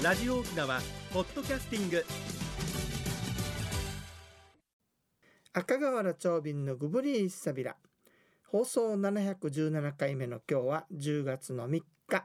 [0.00, 0.80] ラジオ沖縄
[1.12, 2.04] ポッドキャスティング。
[5.52, 7.74] 赤瓦長瓶のグブリーサビラ
[8.46, 12.24] 放送717回目の今日は10月の3日。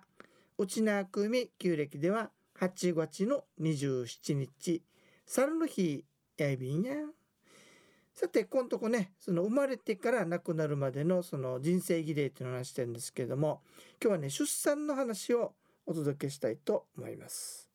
[0.59, 2.29] 内縄組旧暦では
[2.59, 4.83] 8月の27日。
[5.25, 6.05] 猿の日
[6.37, 6.93] やいびんや。
[8.13, 13.63] さて今とこねその生まれてから亡くなるまでのその人生儀礼っていうのを話してるんですけれども
[13.99, 15.55] 今日はね出産の話を
[15.85, 17.69] お届けしたいと思います。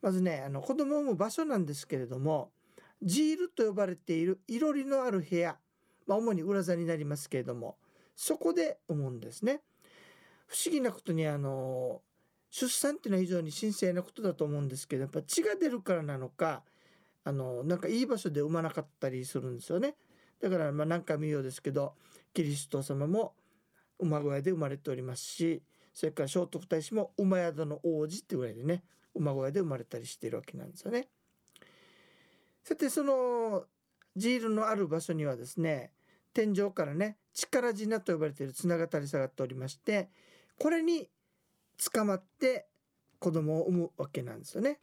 [0.00, 2.50] まずねあの子供を産む場所なんですけれども
[3.02, 5.56] ジールと呼ばれているいろりのある部屋、
[6.06, 7.76] まあ、主に裏座になりますけれども
[8.16, 9.60] そこで産むんですね。
[10.46, 12.02] 不思議なことにあの
[12.50, 16.62] 出産っていうのは非常に神聖なことだと思うんですけどやっぱ血が出るからなのか
[17.24, 19.94] あのなんかいい場所で産まなかったりするんですよね。
[20.42, 21.94] だからまあ何回も言うようですけど
[22.34, 23.34] キリスト様も
[23.98, 28.82] 馬小屋で生まれておりますしそれから聖徳太子も馬宿の王子ってぐらいでね
[29.14, 31.08] 馬小屋で生まれたりしているわけなんですよね。
[32.64, 33.64] さてその
[34.16, 35.92] ジールのある場所にはですね
[36.32, 40.10] 天井からね力綱と呼ばれている綱が垂れ下がっておりまして
[40.58, 41.08] これに
[41.92, 42.66] 捕まって
[43.18, 44.80] 子供を産むわけなんですよね。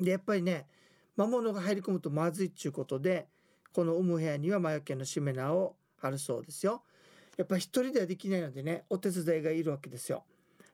[0.00, 0.66] でやっぱりね
[1.16, 3.28] 魔物が入り込むとまずいっちゅうことで
[3.72, 6.82] この産む部屋には魔除けのしめ縄を貼るそうですよ。
[7.36, 10.24] やっぱり一人ではできないのでねお手伝いがいるわけですよ。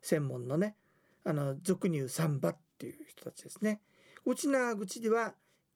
[0.03, 0.77] 専門のね
[1.25, 3.81] あの俗に言うサンバっていう人たちですね。
[4.25, 5.35] うちな口では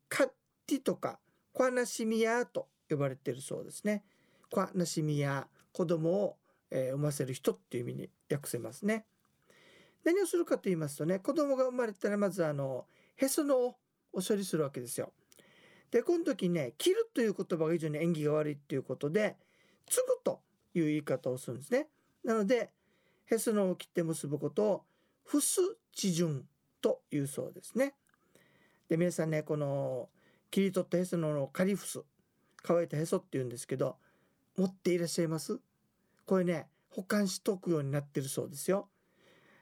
[0.08, 0.26] カッ
[0.66, 1.18] ティとか
[1.52, 4.04] コアナシミヤと呼ばれているそうですね。
[4.50, 6.36] コアナシミヤ子供を、
[6.70, 9.06] えー、産ませる人っていう意味に訳せますね。
[10.04, 12.84] 何をするかと言いますとね子供が生まれたらまずあの
[13.16, 13.76] へその緒
[14.12, 15.12] を処理するわけですよ。
[15.90, 19.36] でこの時ね切るという言葉が非常に縁起が悪いっていうことで
[19.86, 20.40] 継ぐと
[20.74, 21.88] いう言い方をするんですね。
[22.24, 22.70] なので
[23.26, 24.84] へそのを切って結ぶことを
[25.24, 25.60] ふす
[25.92, 26.46] 地順
[26.82, 27.94] というそうですね。
[28.88, 30.08] で皆さんねこの
[30.50, 32.02] 切り取ったへそのカリフス
[32.62, 33.96] 乾いたへそっていうんですけど
[34.56, 35.58] 持っていらっしゃいます？
[36.26, 38.88] これね保管しとくようになってるそうですよ。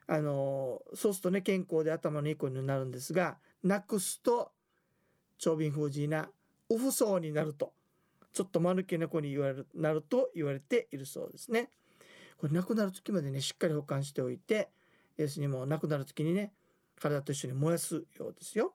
[0.06, 4.50] あのそうするとね健康で頭のいい子になるんですがなくすと
[5.38, 6.28] 長瓶封じな
[6.68, 7.72] お不相になると
[8.32, 11.70] ちょっと間抜けな子に言われるなると言われているそうですね。
[12.38, 14.70] これ亡くなる時までねしっかり保管しておいて
[15.16, 16.52] 要するにもう亡くなる時にね
[16.98, 18.74] 体と一緒に燃やすようですよ。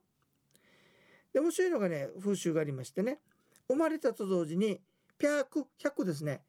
[1.34, 3.20] で面白いのがね風習がありましてね
[3.68, 4.80] 生まれたと同時に
[5.18, 6.42] ピャーク100ですね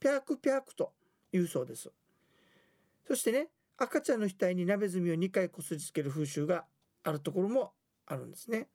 [0.00, 0.92] ピャークピャークと
[1.32, 1.90] 言うそうです。
[3.06, 6.64] そしてね赤ちゃんの額に鍋炭を2回こすりつける風習が
[7.04, 7.72] あるところも
[8.06, 8.68] あるんですね。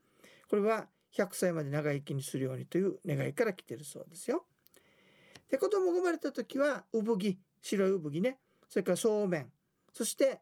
[0.49, 4.45] これは100歳まで長生きにするようにという願いから来てるそうですよ。
[5.49, 9.51] で子供が生まれた時は産着白い産着ねそれからそうめん
[9.93, 10.41] そして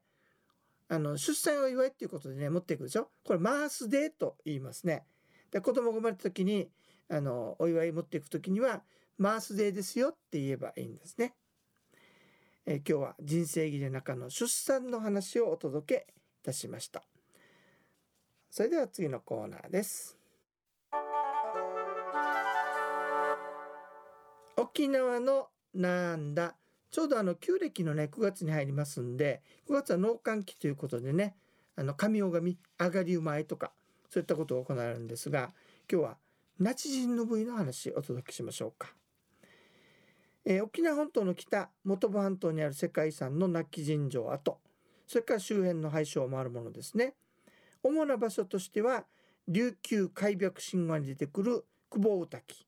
[0.87, 3.09] あの出産を祝いっていうことでね持っていくでしょ？
[3.25, 5.05] これマースデーと言いますね。
[5.51, 6.69] で子供が生まれた時に
[7.09, 8.83] あのお祝い持っていく時には
[9.17, 11.33] マースデーですよって言えばいいんですね。
[12.65, 16.07] え今日は人生儀の中の出産の話をお届け
[16.41, 17.03] いたしました。
[18.49, 20.20] それでは次のコーナーです。
[24.61, 26.55] 沖縄のなんだ。
[26.91, 31.35] ちょうどあの旧暦のね9月に入りますんで9月は農閑期ということでね
[31.77, 33.71] あの神拝上がり馬いとか
[34.09, 35.53] そういったことが行われるんですが
[35.89, 36.17] 今日は
[36.59, 38.89] 那智人の部位の話をお届けしましょうか、
[40.43, 44.57] えー、沖縄本島の北本部半島にある世界遺産の那智人城跡
[45.07, 47.15] それから周辺の廃所を回るものですね。
[47.83, 49.03] 主な場所としては
[49.47, 52.65] 琉球開闢神話に出てくる久保宇滝。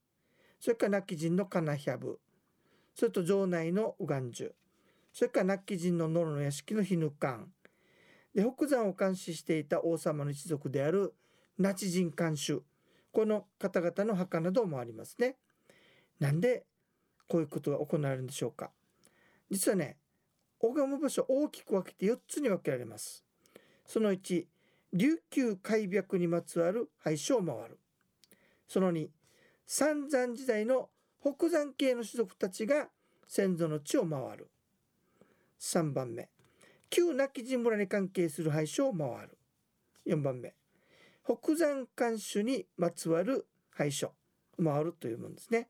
[0.64, 2.20] それから那智人の金百部
[2.96, 4.56] それと城内の右岸樹。
[5.12, 7.48] それから那智人の野呂の屋敷の絹館
[8.34, 11.14] で北山を監視していた王様の一族である
[11.58, 12.64] 那智人監修
[13.12, 15.36] この方々の墓などもありますね。
[16.22, 16.64] なんで
[17.28, 18.72] こういうことが行われるんでしょうか。
[19.52, 19.98] 実はね
[20.60, 23.26] 拝む場所大きく分けて4つに分けられます。
[23.86, 24.46] その1
[24.94, 27.80] 琉球開闢にまつわる廃所を回る。
[28.66, 29.10] その2
[29.76, 32.90] 三山時代の北山系の種族たちが
[33.26, 34.52] 先祖の地を回る。
[35.60, 36.30] 3番目。
[36.92, 39.36] 旧亡き人村に関係する廃所を回る。
[40.06, 40.54] 4番目。
[41.26, 44.14] 北山間種にまつわる廃所。
[44.64, 45.70] 回るというものですね。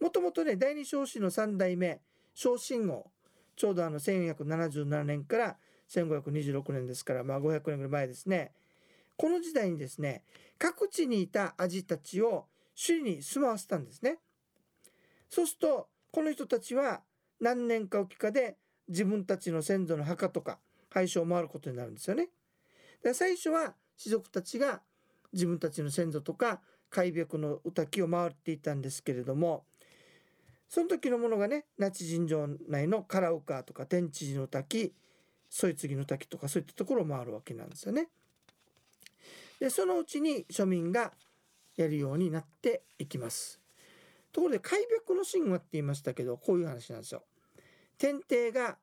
[0.00, 2.00] もともとね第二少子の3代目
[2.34, 3.06] 昇進王
[3.54, 5.56] ちょうどあの1477年から
[5.90, 8.50] 1526年ですからまあ500年ぐらい前ですね。
[9.16, 10.24] この時代にですね
[10.58, 14.18] 各地にいたアジたちを首里に住まわせたんですね
[15.30, 17.00] そうするとこの人たちは
[17.40, 18.56] 何年かおきかで
[18.88, 20.58] 自分たちの先祖の墓とか
[20.90, 22.28] 廃所を回ることになるんですよね
[23.02, 24.80] で最初は士族たちが
[25.32, 26.60] 自分たちの先祖とか
[26.90, 29.64] 開闢の歌木を回っていたんですけれども
[30.68, 34.94] その時のものがね那智尋常内のカラウカとか天地寺の滝
[35.50, 38.08] 添い次の滝とかそういったところを回るわけなんですよね。
[39.60, 41.12] でそのうちに庶民が
[41.76, 43.60] やるようになっていきます。
[44.32, 47.22] ところで開闢の神話って言いましたけどこういう話なんですよ。
[47.98, 48.78] 天帝が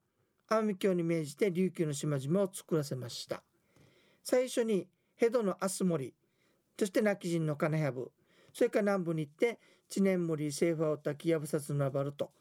[0.50, 3.44] 奄美京に命じて琉球の島々を作らせました。
[4.24, 4.88] 最初に
[5.20, 6.14] 江戸の明日森
[6.78, 8.12] そして亡き人の金藪
[8.54, 9.60] それから南部に行って
[9.90, 12.32] 知念森セーファーオタキヤブサツナバルと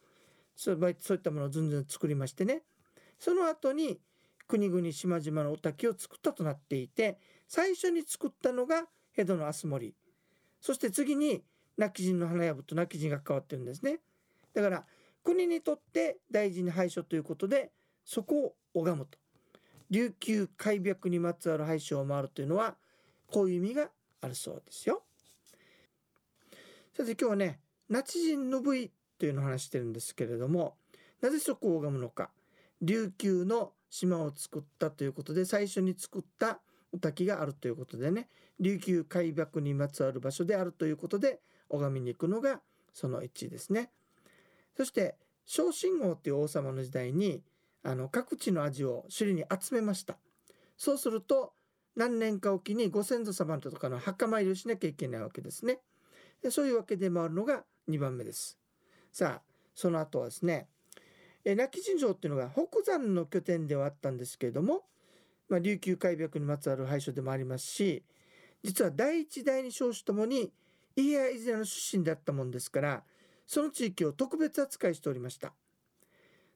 [0.56, 2.62] そういったものをずんずん作りましてね
[3.18, 4.00] その後に
[4.46, 8.84] 国々島々のお滝を作ったとなっていて最初に作ったのが
[9.16, 9.94] 江戸の明日森
[10.60, 11.42] そして次に
[11.76, 14.00] 亡き人の花藪と亡き人が変わってるんですね。
[14.54, 14.84] だから
[15.24, 17.70] 国にとって大事に拝所ということで
[18.04, 19.18] そこを拝むと。
[19.90, 22.76] 琉球開闢にまつわる拝所を回るというのは
[23.26, 23.90] こういう意味が
[24.20, 25.02] あるそうですよ。
[26.96, 30.76] さて今日はねナチ人の部位というのを話してるんですけれども
[31.20, 32.30] なぜそこを拝むのか。
[32.82, 36.60] 琉球の島を作ったということで最初に作った
[36.92, 38.28] お滝があるということでね
[38.60, 42.60] 琉球開闢にまつわる場所であるということで拝みに行くのが
[42.92, 43.90] その1ですね。
[44.76, 45.16] そして
[45.46, 47.42] 小信号っていう王様の時代に
[47.82, 50.16] あの各地の味を首里に集めました。
[50.76, 51.52] そうすると
[51.96, 55.78] 何年かおきにご先祖様とかの墓参りをしなきゃいけないわけですね。
[56.42, 58.58] でそういうわけで回るのが2番目です。
[59.12, 59.42] さあ
[59.74, 60.68] その後はですね
[61.44, 64.82] え亡き神城っていうのが北山の拠点ではあったんですけれども、
[65.48, 68.04] まあ、琉球開闢にまつわる廃所でもありますし
[68.62, 70.52] 実は第一第二少子ともに
[70.96, 73.02] 家やいずれの出身であったもんですから
[73.46, 75.52] その地域を特別扱いしておりました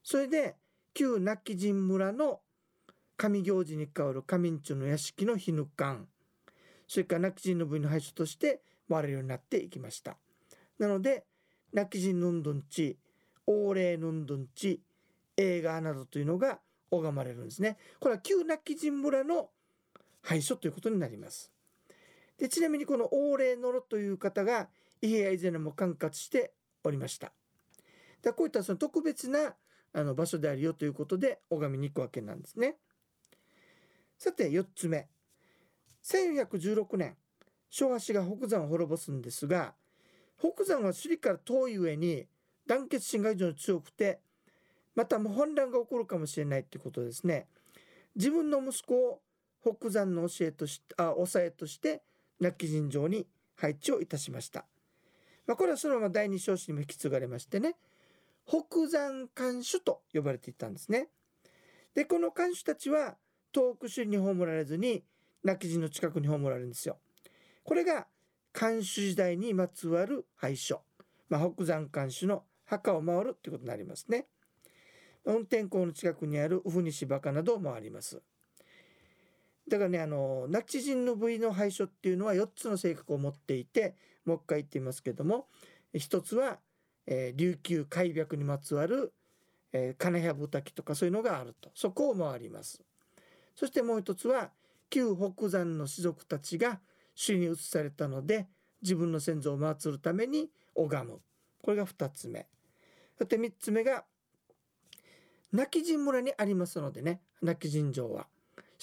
[0.03, 0.57] それで
[0.93, 2.41] 旧亡き神村の
[3.17, 6.01] 神行事に代わる神んの屋敷の絹館
[6.87, 10.17] それから亡き人の部位の廃所として回れるようになっていきました
[10.79, 11.25] なので
[11.73, 12.99] 亡き人のんどん地
[13.47, 14.81] 王霊ヌンドンチ
[15.37, 16.61] 映画などというのが
[16.91, 17.77] 拝まれるんですね。
[18.01, 19.51] これは旧亡き人村の
[20.23, 21.53] 廃所ということになります。
[22.39, 24.69] でちなみにこの王霊ノロという方が
[25.01, 26.53] 伊平屋以前も管轄して
[26.83, 27.33] おりました。
[28.23, 29.55] でこういったその特別な
[29.93, 32.77] あの場所であるよということで拝みに行くわけなんですね。
[34.19, 35.09] さて4つ目
[36.03, 37.17] 1416年
[37.71, 39.75] 昭和氏が北山を滅ぼすんですが
[40.39, 42.27] 北山は首里から遠い上に
[42.67, 44.21] 団結心が非常に強くて
[44.95, 47.47] またもう混乱が起こるかもしれないっていうことですね
[48.15, 49.21] 自分の息子を
[49.63, 52.03] 北山の教えとしあ抑えとして
[52.41, 53.27] 亡き尋常に
[53.57, 54.67] 配置をいたしました、
[55.47, 57.77] まあ、これはそのまま第二章子にも引き継がれましてね。
[58.47, 61.09] 北山監守と呼ばれていたんですね。
[61.95, 63.17] でこの監守たちは
[63.53, 65.05] 遠く首に葬られずに
[65.45, 66.99] 亡き人の近くに葬られるんですよ。
[67.63, 68.07] これが
[68.59, 70.83] 監守時代にまつわる廃所、
[71.29, 74.27] まあ、北山監守の墓を回るっていうことになりますね。
[75.25, 78.21] 運転港の近くにあるウフニシバカなどもあります。
[79.69, 85.47] だからねあのナチ人の部位の廃所っていうのは4つの性格を持っていてもう一回言ってみますけども
[85.95, 86.59] 一つは、
[87.07, 89.13] えー、琉球開闢にまつわる、
[89.73, 91.71] えー、金藪滝とかそういうのがあると。
[91.75, 92.83] そこを回ります。
[93.55, 94.51] そしてもう一つは
[94.91, 96.81] 旧北山の士族たちが
[97.17, 98.49] 首に移されたので
[98.83, 101.21] 自分の先祖を祀るために拝む。
[101.63, 102.49] これが2つ目。
[103.17, 104.05] そして3つ目が
[105.53, 108.27] 亡き人村にありますのでね亡き人城は。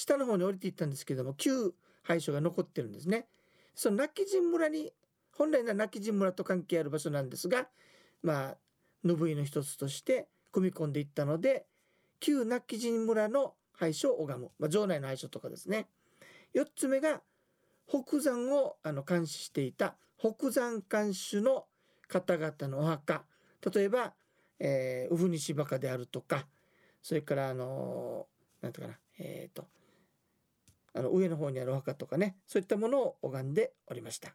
[0.02, 3.28] 下の方に降りていったんですけども旧廃所が残ってるんですね。
[3.76, 4.92] その亡き人村に
[5.38, 7.68] 本来の亡き人村と関係ある場所なんですが
[8.22, 8.58] まあ
[9.06, 11.66] 拭いの一つとして組み込んでいったので
[12.20, 15.88] 旧亡き人村の廃所を拝む、まあ、城内の廃所とかですね。
[16.54, 17.22] 4つ目が
[17.88, 21.66] 北山をあの監視していた北山監守の
[22.08, 23.24] 方々のお墓。
[23.74, 24.14] 例えば、
[24.60, 26.48] えー、ウフニシバカであるとか
[27.02, 28.28] それからあの
[28.62, 29.68] 何て言うかなえっ、ー、と
[30.94, 34.34] あの上の方にあるお墓とかねそういったものを拝んでおりました。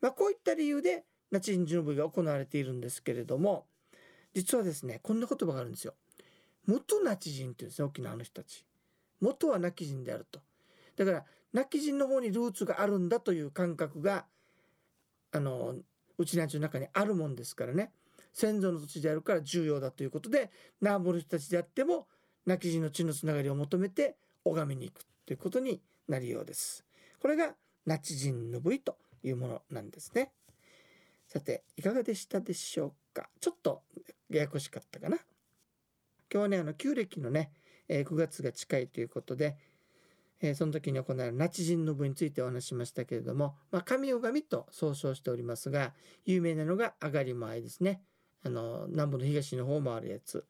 [0.00, 3.66] まあ、こういった理由でナチン準備が行われているんですけれども
[4.34, 5.94] 実はですねこんな言葉があるんですよ。
[6.66, 8.64] 元ナチ人っていうんですね沖縄の人たち。
[9.20, 10.40] 元は亡き人であると。
[10.96, 14.26] だから亡き人の方にルーツがあるんだという感覚が
[15.32, 15.74] あの
[16.18, 17.92] うちなちの中にあるもんですからね
[18.32, 20.50] 先祖の土地であるから重要だということで
[20.80, 22.06] 南部の人たちであっても
[22.46, 26.84] 亡き人の血のつながりを求めて拝みに行くということになるようです。
[27.20, 27.54] これが
[27.86, 30.32] ナチ人の部位というものなんですね。
[31.26, 33.28] さていかがでしたでしょうか？
[33.40, 33.82] ちょっと
[34.30, 35.16] ややこしかったかな。
[35.16, 35.24] 今
[36.30, 37.50] 日はねあの旧暦のね、
[37.88, 39.56] えー、9月が近いということで
[40.40, 45.92] えー、その時に行われるナチ人の部についてお話しましたけれども、まあ、神拝と総称しておりますが
[46.24, 48.00] 有名なのが上がり前ですね。
[48.44, 50.46] あの南部の東の方もあるやつ。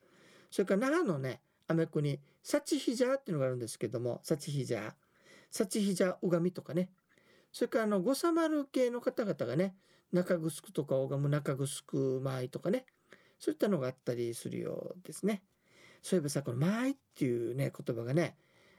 [0.51, 4.93] それから長野のねアメコにサチヒジャーっていうのがあるんですけどもサチヒジャー。
[5.51, 6.91] サチヒジャー拝みとかね。
[7.53, 9.75] それからあの五サマル系の方々がね
[10.13, 12.85] 中城とか拝む中城舞とかね。
[13.39, 15.43] そういったのがあったりするようですね。
[16.03, 18.37] そういえばさこの「舞」っていうね言葉がね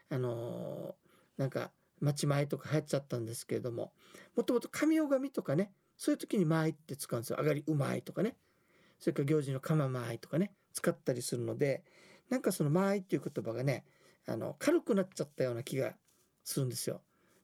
[0.09, 3.91] あのー、なんか町前とか流行っちゃったんですけれども
[4.35, 7.37] もともと神拝みとかねそういう時に「舞」って使うんですよ。
[7.39, 8.35] 上がりうまいとかね。
[8.99, 11.83] それから行事の釜舞とかね使ったりするので
[12.29, 13.85] なんかその「舞」っていう言葉がね
[14.25, 15.95] あの軽くなっちゃったような気が
[16.49, 16.95] するんですよ。
[16.95, 16.99] っ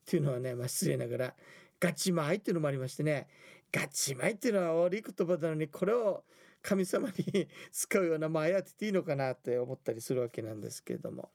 [0.05, 1.33] ていうのはね、まあ、失礼ながら
[1.79, 3.27] ガチ舞っていうのもありましてね
[3.71, 6.23] ガチ舞っていうのは悪い言葉なのにこれを
[6.61, 11.29] 神様に使うような舞やってていいのかなって思ったりするわけなんですけれども。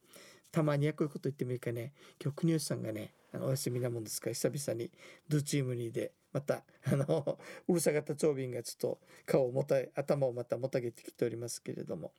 [0.53, 1.93] たまにはこういうこと言ってもいいかね。
[2.21, 4.91] 今日国吉さんがねあのお休みなもんですから久々に。
[5.29, 12.13] ドゥチームにでまたあのうるさ型長瓶がちょっと顔をもた頭をまたもたげてきておりますけれども、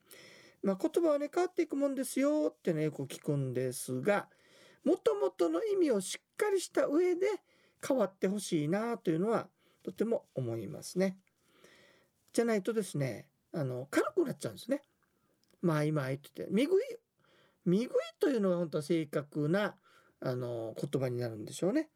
[0.63, 4.27] まあ、言葉はね変わっていくもんですよってねよく聞くんですが
[4.83, 7.27] もともとの意味をしっかりした上で
[7.85, 9.47] 変わってほしいなというのは
[9.83, 11.17] とても思いますね。
[12.33, 14.83] じゃないとですねあの軽くなっちゃうんですね。
[15.61, 16.81] まあ今言ってて見食い
[17.65, 19.75] 見食いというのが本当は正確な
[20.19, 21.89] あの言葉になるんでしょうね。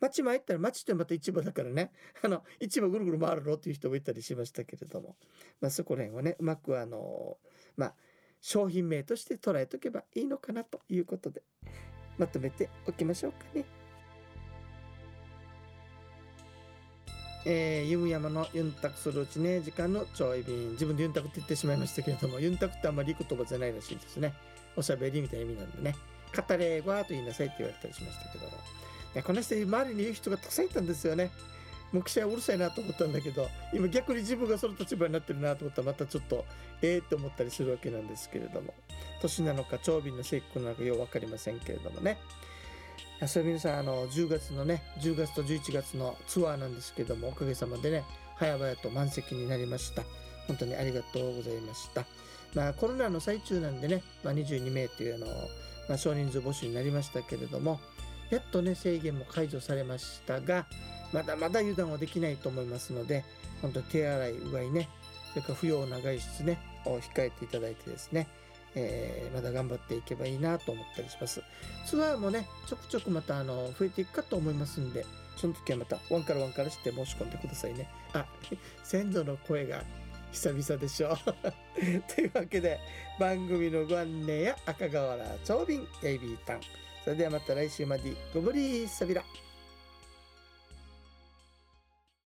[0.00, 5.16] 町前ったら町ってまた市場だからねあの市場ぐるぐる回るのっていう人もいたりしましたけれども、
[5.60, 7.38] まあ、そこら辺をねうまくあの
[7.76, 7.94] まあ
[8.40, 11.42] 商品名として捉えとけばいいのかなということで
[12.18, 13.64] まとめておきましょうかね。
[17.46, 20.72] えー、ゆむやまのユンタクするうちね時間のちょい便。
[20.72, 24.32] 自分でユンタクって言ってしまいましたけれどもユンタクってあんまりいい言葉じゃないらしいですね。
[24.76, 25.96] おしゃべりみたいな意味なんでね。
[26.34, 28.46] 語れ語と言いなさいって言われたりしましたけど。
[28.46, 28.52] も、
[29.22, 31.30] この人周りに言う人がたくさんいたんですよね。
[31.94, 36.44] 目視はうるさいなと思ったんだけど今逆に自分がその立場になってるなと思ったらまたちょっと
[36.82, 38.74] ええー、って思ったりするわけなんですけれども。
[39.28, 42.18] 年なのか長瓶の節句なのかよう分かりませんけれどもね。
[43.26, 48.04] それ皆さんあの10月のね10月と11月のツアーなんですけどもおかげさまでね
[48.38, 50.02] 早々と満席になりました。
[50.46, 52.04] 本当にありがとうございました。
[52.54, 55.26] まあコロナの最中なんでね、まあ、22名というあの、
[55.88, 57.80] まあ、少人数募集になりましたけれども
[58.30, 60.66] やっとね制限も解除されましたが
[61.14, 63.24] まだまだ油断はできないと思いますので
[63.62, 64.88] 本当手洗いうがいね
[65.30, 68.26] それから不要な外出ねを控えていただいてですね
[68.76, 71.40] えー、まだ頑張っていけばいいなと思ったりします。
[71.86, 75.06] ツアーもね、ちょくちょくまたあの増えていくかと思いますんで、
[75.36, 77.88] その時はまたワンからワンからして申し込んでくださいね。
[78.12, 78.26] あ、
[78.82, 79.84] 先祖の声が
[80.32, 81.16] 久々でしょう。
[82.14, 82.80] というわけで、
[83.20, 86.60] 番組のご案内や赤瓦長瓶 AB タン。
[87.04, 89.22] それではまた来週までごぶりさびら。